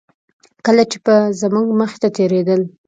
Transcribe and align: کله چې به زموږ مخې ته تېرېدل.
کله 0.65 0.83
چې 0.91 0.97
به 1.05 1.15
زموږ 1.41 1.67
مخې 1.79 1.97
ته 2.01 2.09
تېرېدل. 2.17 2.61